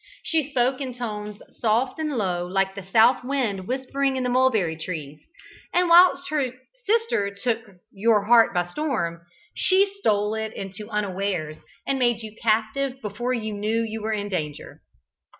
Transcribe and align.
She 0.23 0.49
spoke 0.49 0.81
in 0.81 0.95
tones 0.95 1.43
soft 1.59 1.99
and 1.99 2.17
low 2.17 2.47
like 2.47 2.73
the 2.73 2.81
south 2.81 3.23
wind 3.23 3.67
whispering 3.67 4.15
in 4.15 4.23
the 4.23 4.29
mulberry 4.31 4.75
trees, 4.75 5.19
and 5.75 5.89
whilst 5.89 6.27
her 6.29 6.53
sister 6.87 7.29
took 7.35 7.75
your 7.91 8.23
heart 8.25 8.51
by 8.51 8.65
storm, 8.65 9.21
she 9.53 9.93
stole 9.99 10.33
into 10.33 10.85
it 10.85 10.89
unawares, 10.89 11.57
and 11.85 11.99
made 11.99 12.23
you 12.23 12.35
captive 12.41 12.99
before 12.99 13.33
you 13.35 13.53
knew 13.53 13.83
you 13.83 14.01
were 14.01 14.11
in 14.11 14.27
danger. 14.29 14.81